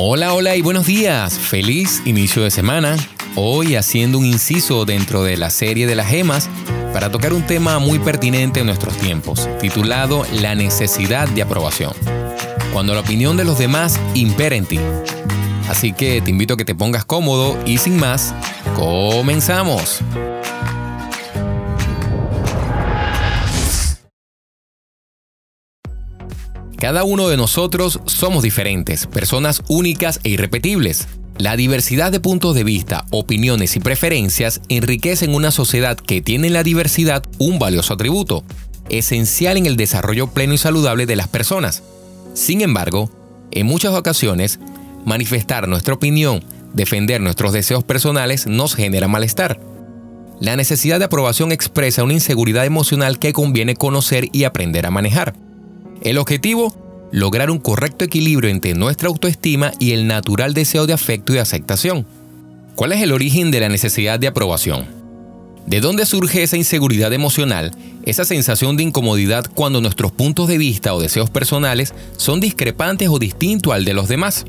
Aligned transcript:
Hola, 0.00 0.32
hola 0.32 0.54
y 0.54 0.62
buenos 0.62 0.86
días. 0.86 1.36
Feliz 1.36 2.02
inicio 2.04 2.44
de 2.44 2.52
semana. 2.52 2.96
Hoy 3.34 3.74
haciendo 3.74 4.18
un 4.18 4.26
inciso 4.26 4.84
dentro 4.84 5.24
de 5.24 5.36
la 5.36 5.50
serie 5.50 5.88
de 5.88 5.96
las 5.96 6.06
gemas 6.06 6.48
para 6.92 7.10
tocar 7.10 7.32
un 7.32 7.44
tema 7.44 7.80
muy 7.80 7.98
pertinente 7.98 8.60
en 8.60 8.66
nuestros 8.66 8.96
tiempos, 8.98 9.48
titulado 9.60 10.24
La 10.40 10.54
necesidad 10.54 11.28
de 11.28 11.42
aprobación. 11.42 11.94
Cuando 12.72 12.94
la 12.94 13.00
opinión 13.00 13.36
de 13.36 13.44
los 13.44 13.58
demás 13.58 13.98
impera 14.14 14.54
en 14.54 14.66
ti. 14.66 14.78
Así 15.68 15.92
que 15.92 16.20
te 16.20 16.30
invito 16.30 16.54
a 16.54 16.56
que 16.56 16.64
te 16.64 16.76
pongas 16.76 17.04
cómodo 17.04 17.58
y 17.66 17.78
sin 17.78 17.96
más, 17.96 18.36
comenzamos. 18.76 20.04
Cada 26.78 27.02
uno 27.02 27.28
de 27.28 27.36
nosotros 27.36 27.98
somos 28.06 28.44
diferentes, 28.44 29.08
personas 29.08 29.62
únicas 29.66 30.20
e 30.22 30.28
irrepetibles. 30.28 31.08
La 31.36 31.56
diversidad 31.56 32.12
de 32.12 32.20
puntos 32.20 32.54
de 32.54 32.62
vista, 32.62 33.04
opiniones 33.10 33.74
y 33.74 33.80
preferencias 33.80 34.60
enriquecen 34.68 35.34
una 35.34 35.50
sociedad 35.50 35.96
que 35.96 36.20
tiene 36.20 36.46
en 36.46 36.52
la 36.52 36.62
diversidad 36.62 37.24
un 37.38 37.58
valioso 37.58 37.94
atributo, 37.94 38.44
esencial 38.90 39.56
en 39.56 39.66
el 39.66 39.76
desarrollo 39.76 40.28
pleno 40.28 40.54
y 40.54 40.58
saludable 40.58 41.06
de 41.06 41.16
las 41.16 41.26
personas. 41.26 41.82
Sin 42.34 42.60
embargo, 42.60 43.10
en 43.50 43.66
muchas 43.66 43.94
ocasiones, 43.94 44.60
manifestar 45.04 45.66
nuestra 45.66 45.94
opinión, 45.94 46.44
defender 46.74 47.20
nuestros 47.20 47.52
deseos 47.52 47.82
personales 47.82 48.46
nos 48.46 48.76
genera 48.76 49.08
malestar. 49.08 49.58
La 50.40 50.54
necesidad 50.54 51.00
de 51.00 51.06
aprobación 51.06 51.50
expresa 51.50 52.04
una 52.04 52.12
inseguridad 52.12 52.64
emocional 52.64 53.18
que 53.18 53.32
conviene 53.32 53.74
conocer 53.74 54.28
y 54.32 54.44
aprender 54.44 54.86
a 54.86 54.92
manejar. 54.92 55.34
El 56.02 56.18
objetivo, 56.18 56.74
lograr 57.10 57.50
un 57.50 57.58
correcto 57.58 58.04
equilibrio 58.04 58.50
entre 58.50 58.74
nuestra 58.74 59.08
autoestima 59.08 59.72
y 59.80 59.92
el 59.92 60.06
natural 60.06 60.54
deseo 60.54 60.86
de 60.86 60.92
afecto 60.92 61.34
y 61.34 61.38
aceptación. 61.38 62.06
¿Cuál 62.74 62.92
es 62.92 63.02
el 63.02 63.12
origen 63.12 63.50
de 63.50 63.60
la 63.60 63.68
necesidad 63.68 64.20
de 64.20 64.28
aprobación? 64.28 64.86
¿De 65.66 65.80
dónde 65.80 66.06
surge 66.06 66.42
esa 66.42 66.56
inseguridad 66.56 67.12
emocional, 67.12 67.72
esa 68.04 68.24
sensación 68.24 68.76
de 68.76 68.84
incomodidad 68.84 69.44
cuando 69.54 69.80
nuestros 69.80 70.12
puntos 70.12 70.48
de 70.48 70.56
vista 70.56 70.94
o 70.94 71.00
deseos 71.00 71.28
personales 71.28 71.92
son 72.16 72.40
discrepantes 72.40 73.08
o 73.08 73.18
distintos 73.18 73.74
al 73.74 73.84
de 73.84 73.94
los 73.94 74.08
demás? 74.08 74.46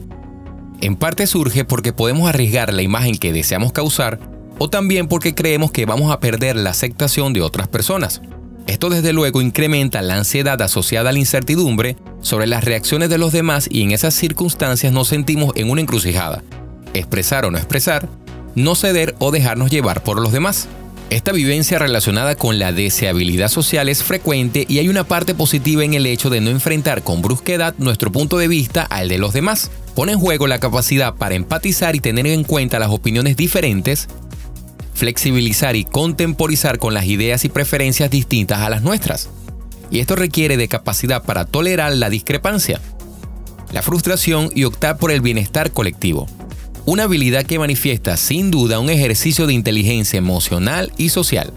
En 0.82 0.96
parte 0.96 1.28
surge 1.28 1.66
porque 1.66 1.92
podemos 1.92 2.30
arriesgar 2.30 2.72
la 2.74 2.84
imagen 2.84 3.18
que 3.18 3.34
deseamos 3.34 3.74
causar 3.74 4.20
o 4.60 4.70
también 4.70 5.08
porque 5.08 5.36
creemos 5.36 5.72
que 5.72 5.86
vamos 5.86 6.12
a 6.12 6.20
perder 6.20 6.56
la 6.56 6.70
aceptación 6.70 7.34
de 7.34 7.42
otras 7.42 7.68
personas. 7.68 8.22
Esto 8.70 8.92
desde 8.92 9.14
luego 9.14 9.42
incrementa 9.42 10.04
la 10.04 10.18
ansiedad 10.18 10.62
asociada 10.62 11.10
a 11.10 11.12
la 11.12 11.18
incertidumbre 11.18 11.98
sobre 12.22 12.46
las 12.46 12.64
reacciones 12.64 13.10
de 13.10 13.18
los 13.18 13.32
demás 13.32 13.68
y 13.68 13.82
en 13.82 13.90
esas 13.90 14.14
circunstancias 14.14 14.94
nos 14.94 15.08
sentimos 15.08 15.54
en 15.56 15.72
una 15.72 15.82
encrucijada. 15.82 16.44
Expresar 16.94 17.46
o 17.46 17.52
no 17.52 17.58
expresar, 17.58 18.08
no 18.54 18.76
ceder 18.76 19.16
o 19.18 19.32
dejarnos 19.32 19.72
llevar 19.72 20.04
por 20.04 20.22
los 20.22 20.32
demás. 20.32 20.68
Esta 21.10 21.32
vivencia 21.32 21.80
relacionada 21.80 22.36
con 22.36 22.60
la 22.60 22.72
deseabilidad 22.72 23.50
social 23.50 23.90
es 23.90 24.04
frecuente 24.04 24.68
y 24.70 24.78
hay 24.78 24.88
una 24.88 25.04
parte 25.04 25.34
positiva 25.34 25.84
en 25.84 25.96
el 25.96 26.06
hecho 26.06 26.30
de 26.30 26.40
no 26.40 26.52
enfrentar 26.52 27.02
con 27.02 27.24
brusquedad 27.24 27.74
nuestro 27.80 28.12
punto 28.12 28.38
de 28.38 28.48
vista 28.48 28.84
al 28.84 29.10
de 29.10 29.18
los 29.18 29.34
demás. 29.34 29.72
Pone 29.96 30.12
en 30.12 30.20
juego 30.20 30.46
la 30.46 30.60
capacidad 30.60 31.16
para 31.16 31.34
empatizar 31.34 31.96
y 31.96 32.02
tener 32.02 32.28
en 32.28 32.44
cuenta 32.44 32.78
las 32.78 32.92
opiniones 32.92 33.36
diferentes 33.36 34.08
flexibilizar 35.00 35.78
y 35.78 35.86
contemporizar 35.86 36.78
con 36.78 36.94
las 36.94 37.06
ideas 37.06 37.46
y 37.46 37.50
preferencias 37.50 38.12
distintas 38.12 38.60
a 38.60 38.70
las 38.70 38.84
nuestras. 38.84 39.30
Y 39.90 40.00
esto 40.00 40.16
requiere 40.16 40.58
de 40.58 40.68
capacidad 40.68 41.24
para 41.24 41.46
tolerar 41.46 41.94
la 41.94 42.10
discrepancia, 42.10 42.82
la 43.72 43.82
frustración 43.82 44.52
y 44.54 44.66
optar 44.66 44.98
por 44.98 45.12
el 45.12 45.22
bienestar 45.22 45.72
colectivo. 45.72 46.28
Una 46.86 47.04
habilidad 47.04 47.46
que 47.46 47.60
manifiesta 47.60 48.18
sin 48.18 48.52
duda 48.52 48.80
un 48.80 48.90
ejercicio 48.90 49.48
de 49.48 49.54
inteligencia 49.54 50.18
emocional 50.18 50.92
y 50.98 51.10
social. 51.10 51.54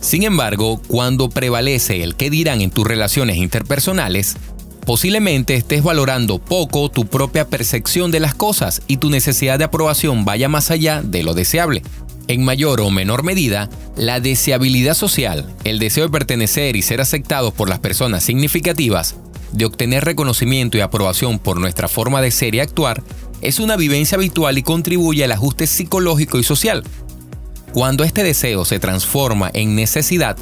Sin 0.00 0.22
embargo, 0.22 0.80
cuando 0.88 1.30
prevalece 1.30 2.02
el 2.02 2.16
qué 2.16 2.28
dirán 2.28 2.60
en 2.60 2.70
tus 2.70 2.86
relaciones 2.86 3.36
interpersonales, 3.36 4.36
posiblemente 4.84 5.54
estés 5.54 5.82
valorando 5.82 6.38
poco 6.38 6.90
tu 6.90 7.06
propia 7.06 7.48
percepción 7.48 8.10
de 8.10 8.20
las 8.20 8.34
cosas 8.34 8.82
y 8.88 8.98
tu 8.98 9.08
necesidad 9.08 9.58
de 9.58 9.64
aprobación 9.64 10.24
vaya 10.24 10.48
más 10.48 10.70
allá 10.70 11.02
de 11.02 11.22
lo 11.22 11.34
deseable. 11.34 11.82
En 12.32 12.46
mayor 12.46 12.80
o 12.80 12.90
menor 12.90 13.24
medida, 13.24 13.68
la 13.94 14.18
deseabilidad 14.18 14.94
social, 14.94 15.54
el 15.64 15.78
deseo 15.78 16.04
de 16.04 16.10
pertenecer 16.10 16.76
y 16.76 16.80
ser 16.80 17.02
aceptados 17.02 17.52
por 17.52 17.68
las 17.68 17.78
personas 17.78 18.24
significativas, 18.24 19.16
de 19.52 19.66
obtener 19.66 20.06
reconocimiento 20.06 20.78
y 20.78 20.80
aprobación 20.80 21.38
por 21.38 21.60
nuestra 21.60 21.88
forma 21.88 22.22
de 22.22 22.30
ser 22.30 22.54
y 22.54 22.60
actuar, 22.60 23.02
es 23.42 23.60
una 23.60 23.76
vivencia 23.76 24.16
habitual 24.16 24.56
y 24.56 24.62
contribuye 24.62 25.22
al 25.22 25.32
ajuste 25.32 25.66
psicológico 25.66 26.38
y 26.38 26.42
social. 26.42 26.84
Cuando 27.74 28.02
este 28.02 28.22
deseo 28.22 28.64
se 28.64 28.78
transforma 28.78 29.50
en 29.52 29.74
necesidad, 29.74 30.38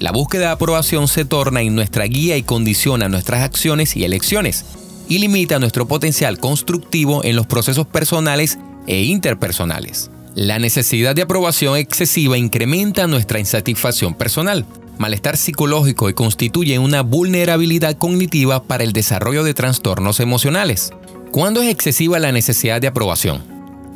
la 0.00 0.10
búsqueda 0.10 0.46
de 0.46 0.52
aprobación 0.54 1.06
se 1.06 1.24
torna 1.24 1.60
en 1.60 1.76
nuestra 1.76 2.06
guía 2.06 2.38
y 2.38 2.42
condiciona 2.42 3.08
nuestras 3.08 3.44
acciones 3.44 3.96
y 3.96 4.02
elecciones, 4.02 4.64
y 5.08 5.20
limita 5.20 5.60
nuestro 5.60 5.86
potencial 5.86 6.38
constructivo 6.38 7.22
en 7.22 7.36
los 7.36 7.46
procesos 7.46 7.86
personales 7.86 8.58
e 8.88 9.04
interpersonales. 9.04 10.10
La 10.34 10.60
necesidad 10.60 11.16
de 11.16 11.22
aprobación 11.22 11.76
excesiva 11.76 12.38
incrementa 12.38 13.08
nuestra 13.08 13.40
insatisfacción 13.40 14.14
personal, 14.14 14.64
malestar 14.96 15.36
psicológico 15.36 16.08
y 16.08 16.14
constituye 16.14 16.78
una 16.78 17.02
vulnerabilidad 17.02 17.98
cognitiva 17.98 18.62
para 18.62 18.84
el 18.84 18.92
desarrollo 18.92 19.42
de 19.42 19.54
trastornos 19.54 20.20
emocionales. 20.20 20.92
¿Cuándo 21.32 21.62
es 21.62 21.68
excesiva 21.68 22.20
la 22.20 22.30
necesidad 22.30 22.80
de 22.80 22.86
aprobación? 22.86 23.42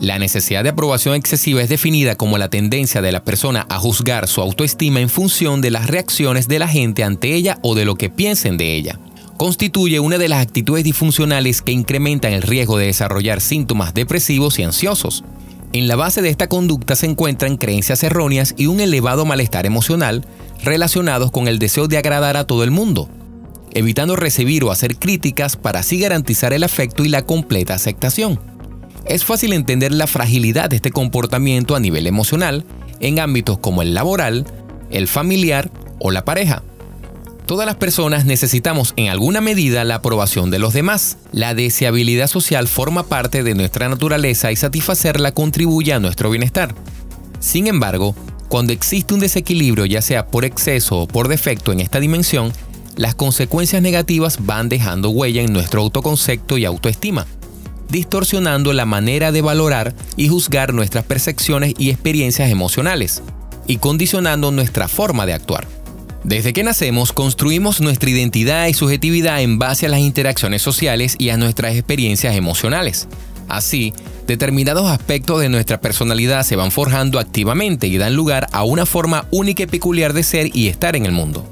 La 0.01 0.19
necesidad 0.19 0.65
de 0.65 0.71
aprobación 0.71 1.15
excesiva 1.15 1.63
es 1.63 1.69
definida 1.69 2.17
como 2.17 2.37
la 2.37 2.49
tendencia 2.49 3.01
de 3.01 3.13
la 3.13 3.23
persona 3.23 3.65
a 3.69 3.79
juzgar 3.79 4.27
su 4.27 4.41
autoestima 4.41 5.01
en 5.01 5.09
función 5.09 5.61
de 5.61 5.71
las 5.71 5.87
reacciones 5.87 6.49
de 6.49 6.59
la 6.59 6.67
gente 6.67 7.05
ante 7.05 7.33
ella 7.33 7.59
o 7.63 7.77
de 7.77 7.85
lo 7.85 7.95
que 7.95 8.11
piensen 8.11 8.57
de 8.57 8.75
ella. 8.75 8.99
Constituye 9.37 10.01
una 10.01 10.19
de 10.19 10.29
las 10.29 10.43
actitudes 10.43 10.83
disfuncionales 10.83 11.63
que 11.63 11.73
incrementan 11.73 12.33
el 12.33 12.43
riesgo 12.43 12.77
de 12.77 12.87
desarrollar 12.87 13.41
síntomas 13.41 13.95
depresivos 13.95 14.59
y 14.59 14.65
ansiosos. 14.65 15.23
En 15.75 15.89
la 15.89 15.97
base 15.97 16.23
de 16.23 16.29
esta 16.29 16.47
conducta 16.47 16.95
se 16.95 17.07
encuentran 17.07 17.57
creencias 17.57 18.05
erróneas 18.05 18.55
y 18.57 18.67
un 18.67 18.79
elevado 18.79 19.25
malestar 19.25 19.67
emocional 19.67 20.25
relacionados 20.63 21.33
con 21.33 21.49
el 21.49 21.59
deseo 21.59 21.89
de 21.89 21.99
agradar 21.99 22.37
a 22.37 22.47
todo 22.47 22.63
el 22.63 22.71
mundo, 22.71 23.09
evitando 23.73 24.15
recibir 24.15 24.63
o 24.63 24.71
hacer 24.71 24.95
críticas 24.95 25.57
para 25.57 25.81
así 25.81 25.99
garantizar 25.99 26.53
el 26.53 26.63
afecto 26.63 27.05
y 27.05 27.09
la 27.09 27.23
completa 27.23 27.75
aceptación. 27.75 28.39
Es 29.05 29.25
fácil 29.25 29.53
entender 29.53 29.93
la 29.93 30.07
fragilidad 30.07 30.71
de 30.71 30.77
este 30.77 30.93
comportamiento 30.93 31.75
a 31.75 31.81
nivel 31.81 32.07
emocional 32.07 32.65
en 33.01 33.19
ámbitos 33.19 33.59
como 33.59 33.83
el 33.83 33.95
laboral, 33.95 34.47
el 34.93 35.09
familiar 35.09 35.73
o 35.99 36.13
la 36.13 36.25
pareja. 36.25 36.63
Todas 37.47 37.67
las 37.67 37.77
personas 37.77 38.25
necesitamos 38.25 38.95
en 38.97 39.09
alguna 39.09 39.43
medida 39.43 39.85
la 39.85 39.97
aprobación 39.97 40.51
de 40.51 40.59
los 40.59 40.73
demás. 40.73 41.19
La 41.31 41.53
deseabilidad 41.53 42.27
social 42.27 42.69
forma 42.69 43.03
parte 43.03 43.43
de 43.43 43.55
nuestra 43.55 43.87
naturaleza 43.91 44.51
y 44.51 44.57
satisfacerla 44.57 45.33
contribuye 45.33 45.93
a 45.93 46.01
nuestro 46.01 46.31
bienestar. 46.31 46.75
Sin 47.41 47.67
embargo, 47.67 48.15
cuando 48.49 48.73
existe 48.73 49.13
un 49.13 49.21
desequilibrio 49.21 49.85
ya 49.85 50.01
sea 50.01 50.27
por 50.27 50.47
exceso 50.47 51.01
o 51.01 51.07
por 51.07 51.29
defecto 51.29 51.71
en 51.71 51.81
esta 51.81 52.01
dimensión, 52.01 52.51
las 52.97 53.15
consecuencias 53.15 53.83
negativas 53.83 54.39
van 54.47 54.71
dejando 54.71 55.11
huella 55.11 55.43
en 55.43 55.53
nuestro 55.53 55.83
autoconcepto 55.83 56.57
y 56.57 56.65
autoestima, 56.65 57.27
distorsionando 57.91 58.73
la 58.73 58.87
manera 58.87 59.33
de 59.33 59.43
valorar 59.43 59.95
y 60.17 60.29
juzgar 60.29 60.73
nuestras 60.73 61.05
percepciones 61.05 61.75
y 61.77 61.91
experiencias 61.91 62.51
emocionales, 62.51 63.23
y 63.67 63.77
condicionando 63.77 64.51
nuestra 64.51 64.89
forma 64.89 65.27
de 65.27 65.35
actuar. 65.35 65.74
Desde 66.25 66.55
que 66.55 66.65
nacemos 66.65 67.13
construimos 67.13 67.83
nuestra 67.83 68.09
identidad 68.09 68.67
y 68.67 68.73
subjetividad 68.73 69.43
en 69.43 69.59
base 69.59 69.85
a 69.85 69.91
las 69.91 70.01
interacciones 70.01 70.63
sociales 70.63 71.17
y 71.19 71.29
a 71.29 71.37
nuestras 71.37 71.75
experiencias 71.75 72.35
emocionales. 72.35 73.09
Así, 73.47 73.93
determinados 74.27 74.91
aspectos 74.91 75.43
de 75.43 75.51
nuestra 75.51 75.83
personalidad 75.83 76.43
se 76.43 76.57
van 76.57 76.71
forjando 76.71 77.19
activamente 77.19 77.89
y 77.89 77.99
dan 77.99 78.17
lugar 78.17 78.49
a 78.53 78.65
una 78.65 78.87
forma 78.87 79.27
única 79.33 79.65
y 79.65 79.67
peculiar 79.67 80.15
de 80.15 80.23
ser 80.23 80.57
y 80.57 80.69
estar 80.69 80.97
en 80.97 81.05
el 81.05 81.13
mundo. 81.13 81.47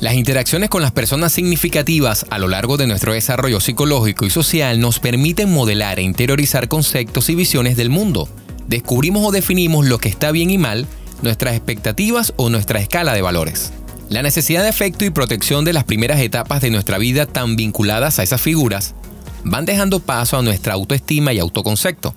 Las 0.00 0.14
interacciones 0.14 0.70
con 0.70 0.82
las 0.82 0.90
personas 0.90 1.32
significativas 1.32 2.26
a 2.28 2.40
lo 2.40 2.48
largo 2.48 2.76
de 2.76 2.88
nuestro 2.88 3.12
desarrollo 3.12 3.60
psicológico 3.60 4.26
y 4.26 4.30
social 4.30 4.80
nos 4.80 4.98
permiten 4.98 5.52
modelar 5.52 6.00
e 6.00 6.02
interiorizar 6.02 6.66
conceptos 6.66 7.30
y 7.30 7.36
visiones 7.36 7.76
del 7.76 7.90
mundo. 7.90 8.28
Descubrimos 8.66 9.24
o 9.24 9.30
definimos 9.30 9.86
lo 9.86 9.98
que 9.98 10.08
está 10.08 10.32
bien 10.32 10.50
y 10.50 10.58
mal, 10.58 10.88
nuestras 11.22 11.54
expectativas 11.54 12.34
o 12.36 12.50
nuestra 12.50 12.80
escala 12.80 13.14
de 13.14 13.22
valores. 13.22 13.72
La 14.08 14.22
necesidad 14.22 14.62
de 14.62 14.68
afecto 14.68 15.04
y 15.04 15.10
protección 15.10 15.64
de 15.64 15.72
las 15.72 15.82
primeras 15.82 16.20
etapas 16.20 16.60
de 16.60 16.70
nuestra 16.70 16.96
vida 16.96 17.26
tan 17.26 17.56
vinculadas 17.56 18.18
a 18.18 18.22
esas 18.22 18.40
figuras 18.40 18.94
van 19.42 19.64
dejando 19.64 19.98
paso 19.98 20.36
a 20.36 20.42
nuestra 20.42 20.74
autoestima 20.74 21.32
y 21.32 21.40
autoconcepto. 21.40 22.14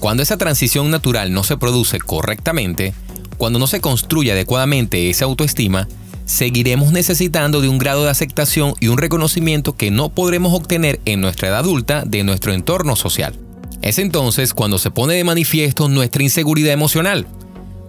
Cuando 0.00 0.22
esa 0.22 0.36
transición 0.36 0.90
natural 0.90 1.32
no 1.32 1.44
se 1.44 1.56
produce 1.56 1.98
correctamente, 1.98 2.92
cuando 3.38 3.58
no 3.58 3.66
se 3.66 3.80
construye 3.80 4.32
adecuadamente 4.32 5.08
esa 5.08 5.24
autoestima, 5.24 5.88
seguiremos 6.26 6.92
necesitando 6.92 7.62
de 7.62 7.68
un 7.68 7.78
grado 7.78 8.04
de 8.04 8.10
aceptación 8.10 8.74
y 8.78 8.88
un 8.88 8.98
reconocimiento 8.98 9.76
que 9.76 9.90
no 9.90 10.10
podremos 10.10 10.52
obtener 10.52 11.00
en 11.06 11.22
nuestra 11.22 11.48
edad 11.48 11.60
adulta 11.60 12.04
de 12.04 12.22
nuestro 12.22 12.52
entorno 12.52 12.96
social. 12.96 13.34
Es 13.80 13.98
entonces 13.98 14.52
cuando 14.52 14.78
se 14.78 14.90
pone 14.90 15.14
de 15.14 15.24
manifiesto 15.24 15.88
nuestra 15.88 16.22
inseguridad 16.22 16.72
emocional, 16.72 17.26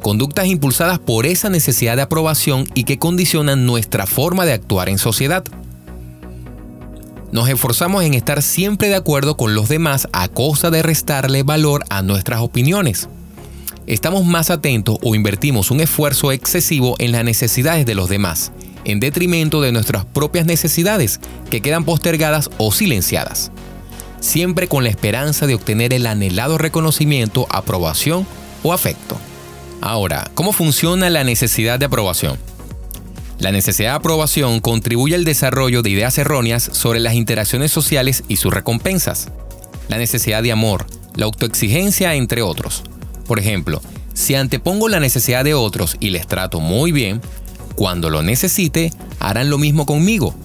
conductas 0.02 0.48
impulsadas 0.48 1.00
por 1.00 1.26
esa 1.26 1.50
necesidad 1.50 1.96
de 1.96 2.02
aprobación 2.04 2.68
y 2.74 2.84
que 2.84 3.00
condicionan 3.00 3.66
nuestra 3.66 4.06
forma 4.08 4.46
de 4.46 4.54
actuar 4.54 4.90
en 4.90 4.98
sociedad. 4.98 5.44
Nos 7.32 7.48
esforzamos 7.48 8.04
en 8.04 8.16
estar 8.16 8.42
siempre 8.42 8.88
de 8.88 8.96
acuerdo 8.96 9.38
con 9.38 9.54
los 9.54 9.70
demás 9.70 10.08
a 10.14 10.28
costa 10.30 10.72
de 10.72 10.82
restarle 10.82 11.44
valor 11.44 11.84
a 11.90 12.02
nuestras 12.02 12.42
opiniones. 12.42 13.08
Estamos 13.86 14.26
más 14.26 14.50
atentos 14.50 14.98
o 15.04 15.16
invertimos 15.16 15.72
un 15.72 15.80
esfuerzo 15.80 16.32
excesivo 16.32 16.96
en 17.00 17.12
las 17.12 17.24
necesidades 17.24 17.86
de 17.86 17.96
los 17.96 18.10
demás, 18.10 18.52
en 18.84 19.00
detrimento 19.00 19.62
de 19.62 19.72
nuestras 19.72 20.06
propias 20.06 20.46
necesidades 20.46 21.20
que 21.50 21.62
quedan 21.62 21.86
postergadas 21.86 22.50
o 22.58 22.72
silenciadas, 22.72 23.52
siempre 24.20 24.68
con 24.68 24.84
la 24.84 24.90
esperanza 24.90 25.46
de 25.46 25.56
obtener 25.56 25.94
el 25.94 26.08
anhelado 26.08 26.58
reconocimiento, 26.58 27.48
aprobación 27.50 28.26
o 28.64 28.74
afecto. 28.74 29.20
Ahora, 29.82 30.30
¿cómo 30.34 30.52
funciona 30.52 31.10
la 31.10 31.24
necesidad 31.24 31.80
de 31.80 31.86
aprobación? 31.86 32.38
La 33.40 33.52
necesidad 33.54 33.92
de 33.92 33.96
aprobación 33.96 34.60
contribuye 34.60 35.16
al 35.16 35.24
desarrollo 35.24 35.82
de 35.82 35.90
ideas 35.90 36.18
erróneas 36.18 36.70
sobre 36.74 37.00
las 37.00 37.14
interacciones 37.14 37.72
sociales 37.72 38.24
y 38.28 38.36
sus 38.36 38.54
recompensas. 38.54 39.30
La 39.88 39.98
necesidad 39.98 40.44
de 40.44 40.52
amor, 40.52 40.86
la 41.16 41.26
autoexigencia, 41.26 42.16
entre 42.16 42.42
otros. 42.42 42.84
Por 43.26 43.40
ejemplo, 43.40 43.82
si 44.14 44.36
antepongo 44.36 44.90
la 44.90 45.00
necesidad 45.00 45.46
de 45.46 45.54
otros 45.54 45.96
y 46.02 46.10
les 46.10 46.28
trato 46.28 46.60
muy 46.60 46.92
bien, 46.92 47.22
cuando 47.76 48.10
lo 48.10 48.22
necesite, 48.22 48.92
harán 49.20 49.50
lo 49.50 49.58
mismo 49.58 49.86
conmigo. 49.86 50.36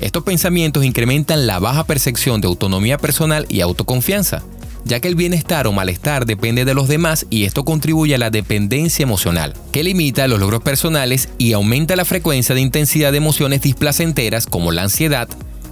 Estos 0.00 0.24
pensamientos 0.24 0.84
incrementan 0.84 1.46
la 1.46 1.60
baja 1.60 1.84
percepción 1.84 2.40
de 2.40 2.48
autonomía 2.48 2.98
personal 2.98 3.46
y 3.48 3.60
autoconfianza, 3.60 4.42
ya 4.84 5.00
que 5.00 5.08
el 5.08 5.14
bienestar 5.14 5.66
o 5.66 5.72
malestar 5.72 6.26
depende 6.26 6.64
de 6.64 6.74
los 6.74 6.88
demás 6.88 7.26
y 7.30 7.44
esto 7.44 7.64
contribuye 7.64 8.14
a 8.14 8.18
la 8.18 8.30
dependencia 8.30 9.02
emocional, 9.02 9.54
que 9.72 9.82
limita 9.82 10.28
los 10.28 10.40
logros 10.40 10.62
personales 10.62 11.28
y 11.38 11.52
aumenta 11.52 11.96
la 11.96 12.04
frecuencia 12.04 12.54
de 12.54 12.60
intensidad 12.60 13.12
de 13.12 13.18
emociones 13.18 13.62
displacenteras 13.62 14.46
como 14.46 14.72
la 14.72 14.82
ansiedad, 14.82 15.28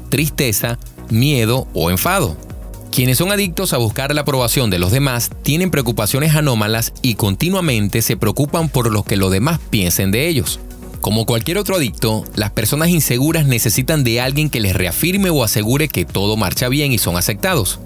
tristeza, 0.08 0.78
miedo 1.10 1.68
o 1.74 1.90
enfado. 1.90 2.36
Quienes 2.90 3.16
son 3.16 3.32
adictos 3.32 3.72
a 3.72 3.78
buscar 3.78 4.14
la 4.14 4.20
aprobación 4.20 4.68
de 4.68 4.78
los 4.78 4.92
demás 4.92 5.30
tienen 5.42 5.70
preocupaciones 5.70 6.36
anómalas 6.36 6.92
y 7.00 7.14
continuamente 7.14 8.02
se 8.02 8.18
preocupan 8.18 8.68
por 8.68 8.90
lo 8.90 9.02
que 9.02 9.16
los 9.16 9.30
demás 9.32 9.60
piensen 9.70 10.10
de 10.10 10.28
ellos. 10.28 10.60
Como 11.00 11.26
cualquier 11.26 11.58
otro 11.58 11.76
adicto, 11.76 12.24
las 12.36 12.50
personas 12.50 12.90
inseguras 12.90 13.46
necesitan 13.46 14.04
de 14.04 14.20
alguien 14.20 14.50
que 14.50 14.60
les 14.60 14.76
reafirme 14.76 15.30
o 15.30 15.42
asegure 15.42 15.88
que 15.88 16.04
todo 16.04 16.36
marcha 16.36 16.68
bien 16.68 16.92
y 16.92 16.98
son 16.98 17.16
aceptados. 17.16 17.80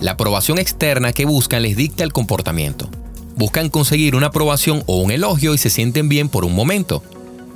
La 0.00 0.12
aprobación 0.12 0.58
externa 0.58 1.12
que 1.12 1.26
buscan 1.26 1.62
les 1.62 1.76
dicta 1.76 2.04
el 2.04 2.12
comportamiento. 2.12 2.88
Buscan 3.36 3.68
conseguir 3.68 4.16
una 4.16 4.28
aprobación 4.28 4.82
o 4.86 5.00
un 5.00 5.10
elogio 5.10 5.52
y 5.52 5.58
se 5.58 5.68
sienten 5.68 6.08
bien 6.08 6.30
por 6.30 6.46
un 6.46 6.54
momento, 6.54 7.02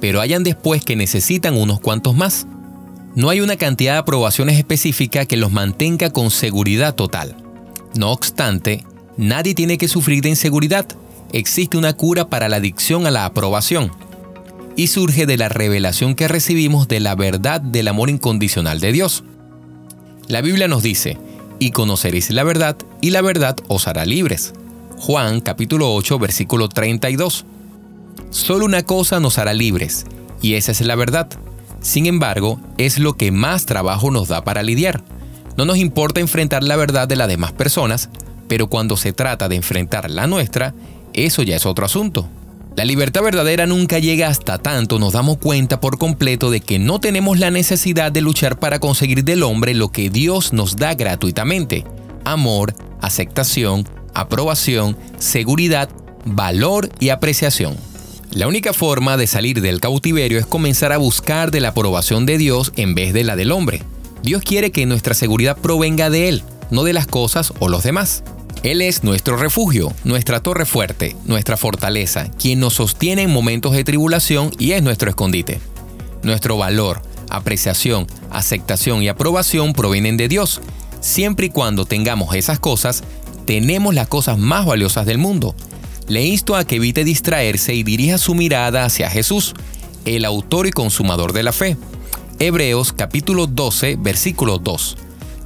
pero 0.00 0.20
hayan 0.20 0.44
después 0.44 0.85
que 0.85 0.94
necesitan 0.94 1.56
unos 1.56 1.81
cuantos 1.81 2.14
más. 2.14 2.46
No 3.14 3.31
hay 3.31 3.41
una 3.41 3.56
cantidad 3.56 3.94
de 3.94 3.99
aprobaciones 4.00 4.58
específica 4.58 5.25
que 5.25 5.38
los 5.38 5.52
mantenga 5.52 6.11
con 6.11 6.31
seguridad 6.31 6.94
total. 6.94 7.35
No 7.94 8.12
obstante, 8.12 8.85
nadie 9.17 9.55
tiene 9.55 9.79
que 9.79 9.88
sufrir 9.88 10.23
de 10.23 10.31
inseguridad. 10.31 10.87
Existe 11.32 11.79
una 11.79 11.94
cura 11.94 12.29
para 12.29 12.50
la 12.50 12.56
adicción 12.56 13.06
a 13.06 13.11
la 13.11 13.25
aprobación. 13.25 13.91
Y 14.76 14.88
surge 14.88 15.25
de 15.25 15.38
la 15.38 15.49
revelación 15.49 16.14
que 16.14 16.29
recibimos 16.29 16.88
de 16.88 17.00
la 17.00 17.14
verdad 17.14 17.61
del 17.61 17.88
amor 17.88 18.11
incondicional 18.11 18.81
de 18.81 18.93
Dios. 18.93 19.25
La 20.26 20.41
Biblia 20.41 20.69
nos 20.69 20.82
dice, 20.82 21.17
y 21.58 21.70
conoceréis 21.70 22.30
la 22.30 22.44
verdad, 22.44 22.76
y 23.00 23.10
la 23.10 23.22
verdad 23.22 23.56
os 23.68 23.88
hará 23.88 24.04
libres. 24.04 24.52
Juan 24.98 25.40
capítulo 25.40 25.94
8 25.94 26.18
versículo 26.18 26.68
32. 26.68 27.44
Solo 28.30 28.64
una 28.64 28.82
cosa 28.82 29.20
nos 29.20 29.38
hará 29.38 29.54
libres, 29.54 30.06
y 30.40 30.54
esa 30.54 30.72
es 30.72 30.80
la 30.80 30.96
verdad. 30.96 31.28
Sin 31.80 32.06
embargo, 32.06 32.60
es 32.78 32.98
lo 32.98 33.14
que 33.14 33.30
más 33.30 33.66
trabajo 33.66 34.10
nos 34.10 34.28
da 34.28 34.42
para 34.42 34.62
lidiar. 34.62 35.02
No 35.56 35.64
nos 35.64 35.76
importa 35.76 36.20
enfrentar 36.20 36.64
la 36.64 36.76
verdad 36.76 37.06
de 37.06 37.16
las 37.16 37.28
demás 37.28 37.52
personas, 37.52 38.08
pero 38.48 38.68
cuando 38.68 38.96
se 38.96 39.12
trata 39.12 39.48
de 39.48 39.56
enfrentar 39.56 40.10
la 40.10 40.26
nuestra, 40.26 40.74
eso 41.12 41.42
ya 41.42 41.56
es 41.56 41.66
otro 41.66 41.84
asunto. 41.84 42.28
La 42.76 42.84
libertad 42.84 43.22
verdadera 43.22 43.66
nunca 43.66 44.00
llega 44.00 44.26
hasta 44.26 44.58
tanto 44.58 44.98
nos 44.98 45.12
damos 45.12 45.38
cuenta 45.38 45.80
por 45.80 45.96
completo 45.96 46.50
de 46.50 46.60
que 46.60 46.80
no 46.80 46.98
tenemos 46.98 47.38
la 47.38 47.52
necesidad 47.52 48.10
de 48.10 48.20
luchar 48.20 48.58
para 48.58 48.80
conseguir 48.80 49.22
del 49.22 49.44
hombre 49.44 49.74
lo 49.74 49.92
que 49.92 50.10
Dios 50.10 50.52
nos 50.52 50.76
da 50.76 50.94
gratuitamente. 50.94 51.84
Amor, 52.24 52.74
aceptación, 53.00 53.88
aprobación, 54.12 54.96
seguridad, 55.18 55.88
valor 56.24 56.88
y 56.98 57.10
apreciación. 57.10 57.76
La 58.32 58.48
única 58.48 58.72
forma 58.72 59.16
de 59.16 59.28
salir 59.28 59.60
del 59.60 59.78
cautiverio 59.78 60.40
es 60.40 60.46
comenzar 60.46 60.90
a 60.90 60.98
buscar 60.98 61.52
de 61.52 61.60
la 61.60 61.68
aprobación 61.68 62.26
de 62.26 62.38
Dios 62.38 62.72
en 62.74 62.96
vez 62.96 63.12
de 63.12 63.22
la 63.22 63.36
del 63.36 63.52
hombre. 63.52 63.82
Dios 64.24 64.42
quiere 64.42 64.72
que 64.72 64.84
nuestra 64.84 65.14
seguridad 65.14 65.56
provenga 65.56 66.10
de 66.10 66.28
Él, 66.28 66.42
no 66.72 66.82
de 66.82 66.92
las 66.92 67.06
cosas 67.06 67.52
o 67.60 67.68
los 67.68 67.84
demás. 67.84 68.24
Él 68.64 68.81
es 68.81 69.05
nuestro 69.05 69.37
refugio, 69.37 69.93
nuestra 70.05 70.40
torre 70.40 70.64
fuerte, 70.64 71.19
nuestra 71.26 71.58
fortaleza, 71.58 72.31
quien 72.31 72.61
nos 72.61 72.72
sostiene 72.72 73.20
en 73.20 73.31
momentos 73.31 73.72
de 73.72 73.84
tribulación 73.84 74.52
y 74.58 74.72
es 74.72 74.82
nuestro 74.82 75.11
escondite. 75.11 75.61
Nuestro 76.22 76.56
valor, 76.56 77.02
apreciación, 77.28 78.06
aceptación 78.31 79.02
y 79.02 79.08
aprobación 79.08 79.75
provienen 79.75 80.16
de 80.16 80.28
Dios. 80.28 80.62
Siempre 81.02 81.49
y 81.49 81.50
cuando 81.50 81.84
tengamos 81.84 82.34
esas 82.34 82.58
cosas, 82.58 83.05
tenemos 83.44 83.94
las 83.94 84.08
cosas 84.08 84.38
más 84.38 84.64
valiosas 84.64 85.05
del 85.05 85.19
mundo. 85.19 85.55
Le 86.08 86.25
insto 86.25 86.56
a 86.56 86.64
que 86.64 86.76
evite 86.76 87.05
distraerse 87.05 87.75
y 87.75 87.82
dirija 87.82 88.17
su 88.17 88.34
mirada 88.34 88.87
hacia 88.87 89.10
Jesús, 89.10 89.52
el 90.06 90.25
autor 90.25 90.67
y 90.67 90.70
consumador 90.70 91.34
de 91.34 91.43
la 91.43 91.52
fe. 91.52 91.76
Hebreos 92.38 92.94
capítulo 92.94 93.46
12, 93.46 93.96
versículo 93.96 94.58
2. 94.58 94.96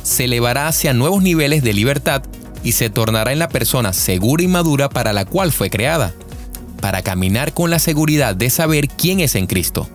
Se 0.05 0.26
elevará 0.26 0.69
hacia 0.69 0.94
nuevos 0.94 1.21
niveles 1.21 1.64
de 1.64 1.73
libertad 1.73 2.23
y 2.62 2.72
se 2.72 2.90
tornará 2.90 3.32
en 3.32 3.38
la 3.38 3.49
persona 3.49 3.93
segura 3.93 4.43
y 4.43 4.49
madura 4.49 4.88
para 4.88 5.12
la 5.12 5.25
cual 5.25 5.52
fue 5.52 5.70
creada, 5.70 6.14
para 6.81 7.02
caminar 7.02 7.55
con 7.55 7.70
la 7.70 7.78
seguridad 7.78 8.34
de 8.34 8.50
saber 8.50 8.88
quién 8.88 9.20
es 9.20 9.34
en 9.34 9.46
Cristo. 9.46 9.88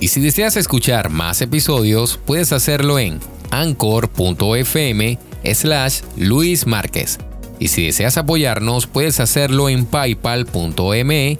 Y 0.00 0.08
si 0.08 0.20
deseas 0.20 0.56
escuchar 0.56 1.10
más 1.10 1.40
episodios, 1.40 2.18
puedes 2.24 2.52
hacerlo 2.52 2.98
en 2.98 3.20
anchor.fm 3.50 5.18
slash 5.52 6.00
Luis 6.16 6.66
Márquez. 6.66 7.18
Y 7.58 7.68
si 7.68 7.86
deseas 7.86 8.18
apoyarnos, 8.18 8.86
puedes 8.86 9.20
hacerlo 9.20 9.68
en 9.68 9.86
paypal.me 9.86 11.38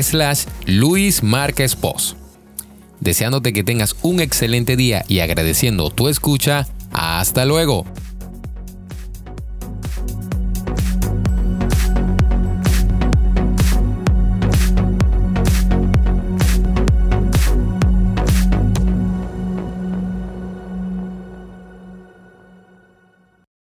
slash 0.00 0.44
Luis 0.66 1.22
Márquez 1.22 1.74
Post. 1.74 2.16
Deseándote 3.00 3.52
que 3.52 3.64
tengas 3.64 3.96
un 4.02 4.20
excelente 4.20 4.76
día 4.76 5.04
y 5.08 5.20
agradeciendo 5.20 5.90
tu 5.90 6.08
escucha, 6.08 6.66
hasta 6.92 7.44
luego. 7.44 7.84